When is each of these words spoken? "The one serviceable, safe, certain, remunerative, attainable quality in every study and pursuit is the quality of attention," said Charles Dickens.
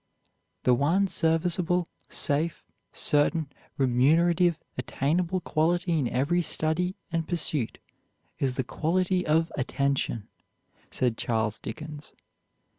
"The 0.63 0.73
one 0.73 1.07
serviceable, 1.07 1.85
safe, 2.09 2.63
certain, 2.91 3.51
remunerative, 3.77 4.57
attainable 4.75 5.41
quality 5.41 5.91
in 5.99 6.07
every 6.07 6.41
study 6.41 6.95
and 7.11 7.27
pursuit 7.27 7.77
is 8.39 8.55
the 8.55 8.63
quality 8.63 9.23
of 9.27 9.51
attention," 9.55 10.27
said 10.89 11.17
Charles 11.19 11.59
Dickens. 11.59 12.13